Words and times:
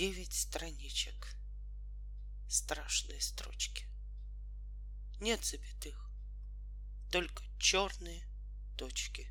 Девять 0.00 0.32
страничек. 0.32 1.36
Страшные 2.48 3.20
строчки. 3.20 3.84
Нет 5.20 5.44
запятых, 5.44 6.10
только 7.12 7.44
черные 7.58 8.26
точки. 8.78 9.30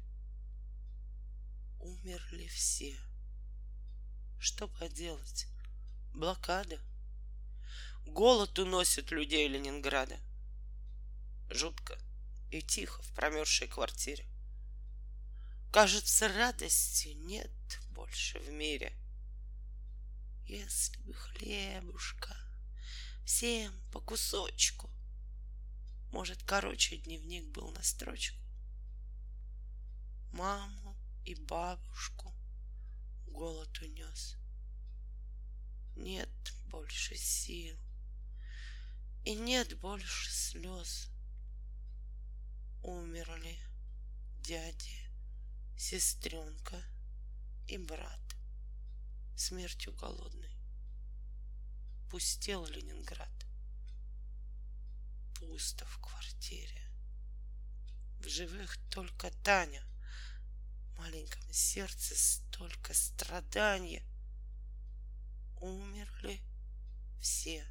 Умерли 1.80 2.46
все. 2.50 2.96
Что 4.40 4.68
поделать? 4.68 5.48
Блокада. 6.14 6.80
Голод 8.06 8.60
уносит 8.60 9.10
людей 9.10 9.48
Ленинграда. 9.48 10.20
Жутко 11.50 11.98
и 12.52 12.62
тихо 12.62 13.02
в 13.02 13.12
промерзшей 13.16 13.68
квартире. 13.68 14.28
Кажется, 15.74 16.28
радости 16.28 17.08
нет 17.08 17.50
больше 17.90 18.38
в 18.38 18.52
мире. 18.52 18.96
Если 20.50 20.98
бы 21.04 21.14
хлебушка 21.14 22.36
всем 23.24 23.72
по 23.92 24.02
кусочку, 24.02 24.90
Может, 26.12 26.42
короче 26.42 26.98
дневник 26.98 27.46
был 27.50 27.70
на 27.70 27.84
строчку. 27.84 28.42
Маму 30.32 30.98
и 31.24 31.36
бабушку 31.36 32.34
голод 33.28 33.78
унес. 33.78 34.38
Нет 35.96 36.32
больше 36.66 37.16
сил, 37.16 37.78
и 39.26 39.36
нет 39.36 39.80
больше 39.80 40.32
слез. 40.32 41.12
Умерли 42.82 43.60
дяди 44.42 45.12
сестренка 45.78 46.82
и 47.68 47.78
брат 47.78 48.29
смертью 49.40 49.94
голодной. 49.94 50.54
Пустел 52.10 52.66
Ленинград. 52.66 53.32
Пусто 55.36 55.86
в 55.86 55.98
квартире. 56.00 56.82
В 58.20 58.28
живых 58.28 58.78
только 58.90 59.32
Таня. 59.44 59.82
В 60.94 61.00
маленьком 61.00 61.54
сердце 61.54 62.16
столько 62.16 62.94
страдания. 62.94 64.04
Умерли 65.62 66.42
все. 67.22 67.66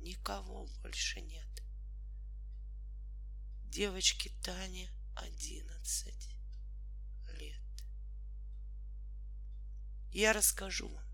Никого 0.00 0.66
больше 0.82 1.22
нет. 1.22 1.48
Девочке 3.64 4.30
Тане 4.42 4.90
одиннадцать. 5.16 6.33
Я 10.14 10.32
расскажу 10.32 10.88
вам, 10.88 11.04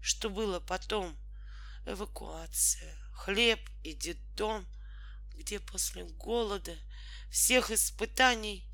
что 0.00 0.28
было 0.28 0.58
потом. 0.58 1.16
Эвакуация, 1.86 2.92
хлеб 3.12 3.60
и 3.84 3.94
детдом, 3.94 4.66
где 5.36 5.60
после 5.60 6.04
голода 6.04 6.76
всех 7.30 7.70
испытаний 7.70 8.68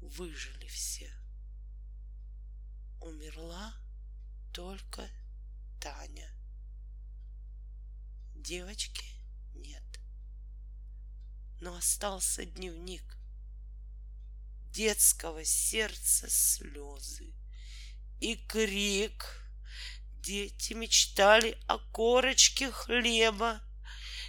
выжили 0.00 0.66
все. 0.66 1.12
Умерла 3.00 3.72
только 4.52 5.08
Таня. 5.80 6.28
Девочки 8.34 9.06
нет. 9.54 9.84
Но 11.60 11.76
остался 11.76 12.44
дневник 12.44 13.16
детского 14.72 15.44
сердца 15.44 16.28
слезы 16.28 17.32
и 18.22 18.36
крик. 18.36 19.42
Дети 20.20 20.74
мечтали 20.74 21.58
о 21.66 21.78
корочке 21.78 22.70
хлеба. 22.70 23.60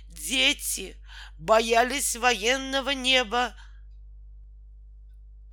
Дети 0.10 0.98
боялись 1.38 2.16
военного 2.16 2.90
неба. 2.90 3.56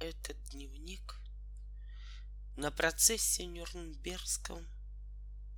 Этот 0.01 0.43
дневник 0.49 1.17
на 2.57 2.71
процессе 2.71 3.45
Нюрнбергском 3.45 4.67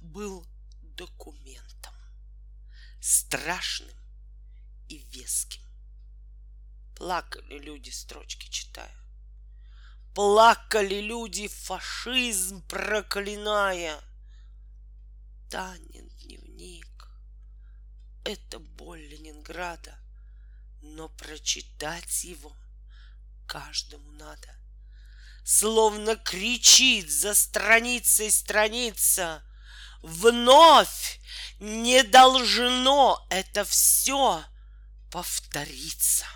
был 0.01 0.45
документом, 0.83 1.95
страшным 3.01 3.97
и 4.89 4.99
веским. 5.13 5.63
Плакали 6.97 7.59
люди, 7.61 7.91
строчки 7.91 8.51
читая. 8.51 9.02
Плакали 10.15 11.01
люди, 11.01 11.49
фашизм 11.49 12.63
проклиная. 12.69 13.99
Танин 15.51 16.09
дневник— 16.21 17.09
это 18.25 18.59
боль 18.59 19.01
Ленинграда, 19.01 19.99
но 20.83 21.09
прочитать 21.09 22.25
его 22.25 22.53
каждому 23.47 24.11
надо. 24.13 24.49
Словно 25.45 26.17
кричит 26.17 27.11
за 27.11 27.35
страницей 27.35 28.31
страница, 28.31 29.43
Вновь 30.03 31.21
не 31.61 32.03
должно 32.03 33.25
это 33.31 33.65
все 33.65 34.45
повториться. 35.13 36.27